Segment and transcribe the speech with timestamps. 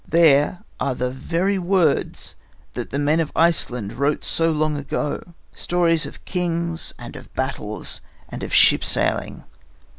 [0.07, 2.33] There are the very words
[2.73, 8.01] that the men of Iceland wrote so long ago stories of kings and of battles
[8.27, 9.43] and of ship sailing.